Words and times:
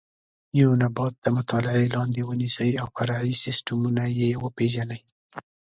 یو 0.61 0.69
نبات 0.83 1.13
د 1.21 1.27
مطالعې 1.37 1.87
لاندې 1.95 2.21
ونیسئ 2.29 2.71
او 2.81 2.87
فرعي 2.95 3.33
سیسټمونه 3.43 4.03
یې 4.19 4.29
وپېژنئ. 4.43 5.01